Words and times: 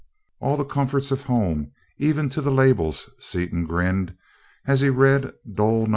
"All 0.39 0.57
the 0.57 0.65
comforts 0.65 1.11
of 1.11 1.25
home, 1.25 1.73
even 1.99 2.27
to 2.29 2.41
the 2.41 2.49
labels," 2.49 3.11
Seaton 3.19 3.65
grinned, 3.65 4.15
as 4.65 4.81
he 4.81 4.89
read 4.89 5.31
"Dole 5.53 5.85
No. 5.85 5.89